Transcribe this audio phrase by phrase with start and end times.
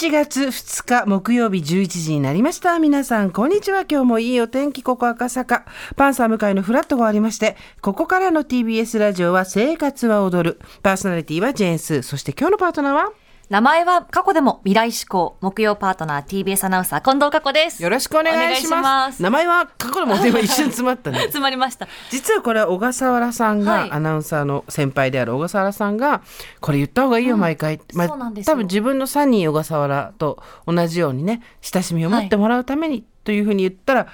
[0.00, 2.78] 11月2日木曜日11時になりました。
[2.78, 3.84] 皆さん、こんにちは。
[3.86, 5.66] 今日もいいお天気、ここ赤坂。
[5.94, 10.60] パンサー向かいのフラットがありまして、ここからの TBS ラジオは生活は踊る。
[10.82, 12.00] パーソナリティはジェンス。
[12.00, 13.12] そして今日のパートナーは？
[13.50, 17.82] 名前は過去でも未来志向木曜パートナー TBS アナウンサー近藤佳子です。
[17.82, 19.20] よろしくお願いします。
[19.20, 21.18] 名前は過去でもでも一瞬詰まったね。
[21.34, 21.88] 詰まりました。
[22.10, 23.90] 実はこれは小笠原さんが、はい。
[23.90, 26.22] アナウンサーの先輩である小笠原さんが
[26.60, 28.52] これ言った方がいいよ、毎回、まあそうなんですよ。
[28.52, 34.06] 多分自分のサニー小笠原と同じようにね親しみを持ってもらうために、というふうに言ったら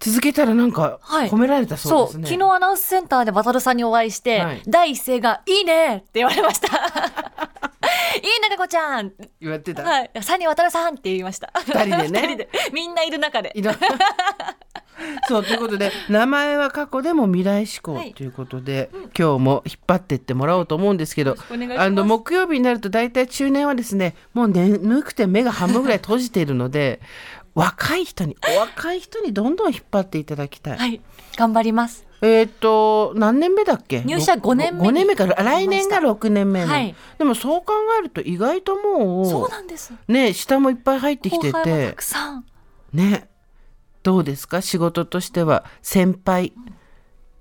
[0.00, 1.30] 続けたらなんかはい。
[1.30, 4.62] 褒められたそうですね、昨日アナウンスセンターで渡さんにお会いして、はい。
[4.66, 7.31] 第一声が「いいね!」って言われました
[8.16, 9.12] いいね佳子ちゃん。
[9.40, 10.10] 言われてた、はい。
[10.20, 11.52] サニー渡さんって言いました。
[11.66, 12.20] 二人でね。
[12.20, 12.48] 二人で。
[12.72, 13.54] みんないる中で。
[15.28, 18.14] そうということで名前は過去でも未来志向はい。
[18.14, 21.36] ということで、今日も引っ張ってってもらおうと思うんですけど
[21.76, 27.00] あの木曜日になると大体中年はですねもう眠くて目が半分ぐらい閉じているので
[27.54, 30.78] 若い人にお若い人にどんどん引っ張っていただきたい。
[30.78, 31.00] はい。
[31.36, 34.02] 頑張りますえっ、と何年目だっけ？
[34.06, 36.94] 入社五年目に5年目から来年が6年目はい。
[37.18, 39.92] でもそう考えると意外ともうそうなんです。
[40.08, 42.44] ね下もいっぱい入ってきて後輩もてたくさん。
[42.92, 43.28] ね。
[44.04, 44.60] どうですか？
[44.62, 46.52] 仕事としては先輩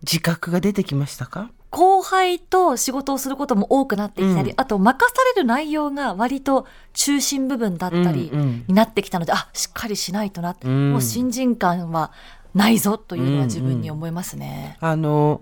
[0.01, 1.51] 自覚が出てきましたか？
[1.69, 4.59] 後輩と仕事をすることも多くなってきたり、うん。
[4.59, 8.65] あと任される内容が割と中心部分だったりうんうん。
[8.67, 10.91] になってきたので、あしっかりしないとなって、うん。
[10.91, 12.11] もう新人感は
[12.53, 14.77] ないぞというのは自分に思いますね。
[14.81, 15.41] あの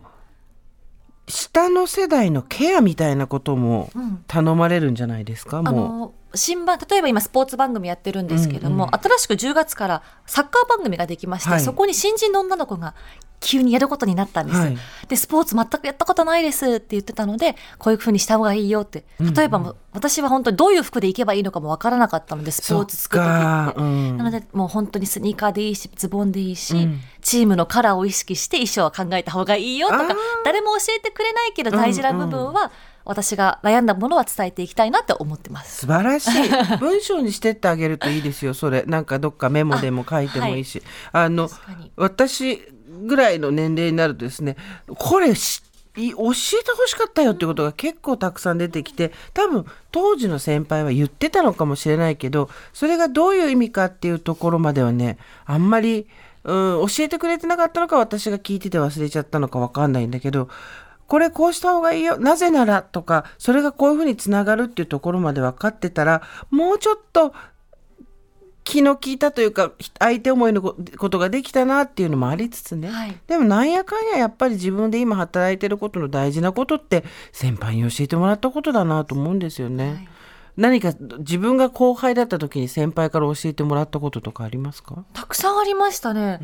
[1.28, 4.24] 下の世代のケアみたいなこともうん。
[4.28, 5.60] 頼まれるんじゃないですか？
[5.60, 11.62] あもの新番例えば今スポーツ番組やってるんですけども、うんうん新しく10月からサッカー番組ができまして、はい。
[11.62, 12.96] そこに新人の女の子が
[13.40, 14.78] 急にやることになったんです、はい。
[15.08, 19.06] でスポーツ全くやったことないですって言ってたのでこういうふうにした方がいいよって。
[19.20, 23.80] 例えばもう、私は本当にどういう服で行けばいいのかもわからなかったのでスポーツ作って。
[23.80, 24.18] うん。
[24.18, 27.00] なのでもう本当にスニーカーでいいしズボンでいいし、うん。
[27.22, 32.72] チームのカラーを意識して衣装は考えた方がいいよとか誰も教えてくれないけど大事な部分は、
[33.10, 35.80] 私が悩んだものは伝えていきたいなって思ってます。
[35.80, 36.50] 素晴らしい。
[36.80, 38.84] 文章にしてってあげるといいですよそれ。
[38.84, 40.84] なんかどっかメモでも書いてもいいし。
[41.12, 41.92] あ,、の確かに。
[41.96, 42.62] 私
[43.08, 45.64] ぐらいの年齢になるとですねこれし
[45.98, 56.08] い教えてほしかったよってことが結構たくさん出てきて多分当時の先輩は言ってたのかもしれないけどそれがどういう意味かっていうところまではねあんまり、
[56.44, 60.50] うん、教えてくれてなかったのか私が聞いてて忘れちゃったのかわかんないんだけど
[61.10, 62.18] これこうした方がいいよ。
[62.18, 66.22] なぜならとかそれがこういうふうにつながるっていうところまで分かってたら
[66.52, 67.34] もうちょっと
[68.64, 73.18] 気の利いたというか相手思いのこことができたなっていうのもありつつね、はい。
[73.26, 79.88] でもなんやかんややっぱり自分で今働いてることの大事なことって先輩に教えてもらったことだなと思うんですよね。
[79.88, 80.10] はい。
[80.58, 86.40] 何か自分が後輩だった時に先輩から教えてもらったこととかありますか、たくさんありましたね。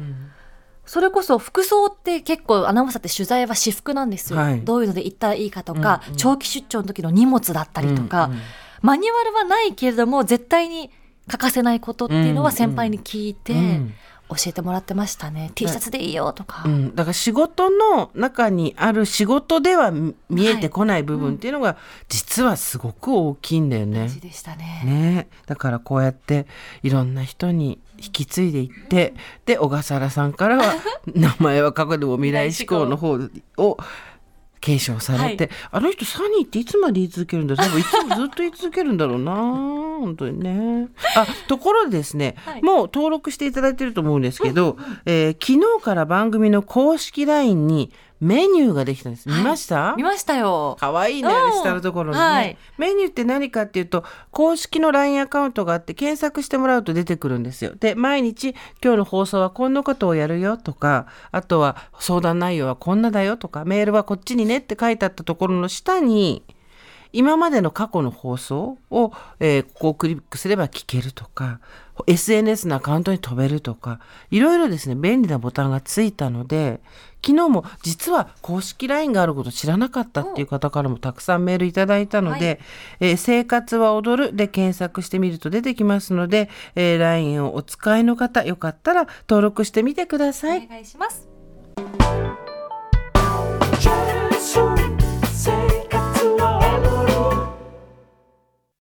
[0.85, 4.39] それこそ服装って結構アナウンサーって取材は私服なんですよ。
[4.39, 8.39] はいどういうので行ったらいいかとか、うんうん長期出張の時の荷物だったりとか、うんうん
[8.81, 10.91] マニュアルはないけれども絶対に
[11.27, 13.93] 欠かせないことっていうのは先輩に聞いてうん
[14.29, 15.51] 教えてもらってましたね。
[15.53, 16.63] T シャツでいいよとか。
[16.65, 21.77] うん、だから仕事の中にある仕事では見見えてこない部分っていうのが
[22.09, 24.09] 実はすごく大きいんだよね大。
[24.09, 24.81] 事でしたね。
[24.83, 26.47] ねだからこうやって
[26.81, 29.13] いろんな人に引き継いでいって
[29.45, 30.75] で小笠原さんからは
[31.13, 33.19] 名前は過去でも未来志向の方
[33.57, 33.77] を
[34.61, 39.33] 継承されて、あの人サニーっていつまで言い続けるんだ 多分いつもずっと言い続けるんだろうな。
[39.35, 40.87] 本当にね。
[41.15, 42.63] あところでですね、はい。
[42.63, 49.27] もう登録していただいてると思うんですけど、えー昨日から番組の公式 LINE にメニューができたんです。
[49.27, 50.77] 見ました、見ましたよ。
[50.79, 51.29] かわいいね、
[51.61, 52.57] 下のところにね、はい。
[52.77, 57.73] メニューって何かっていうと、公式の LINE アカウントがあって、検索してもらうと出てくるんですよ。
[57.79, 66.43] で、毎日、今日の放送はこんなことをやるよとか、あとは相談内容はこんなだよとか、メールはこっちにねって書いてあったところの下に、
[67.15, 71.59] 今までの過去の放送を、えーここをクリックすれば聞けるとか、
[72.07, 73.99] SNS のアカウントに飛べるとか、
[74.31, 76.81] いろいろですね、便利なボタンがついたので、
[77.25, 82.59] 昨日も実は公式 LINE があること知らなかったっていう方からもたくさんメールいただいたので、はい
[82.99, 90.65] えー生活は踊るで検索してみると出てきますので、えー LINE をお使いの方、よかったら登録してみてください。
[90.65, 91.34] お願いします。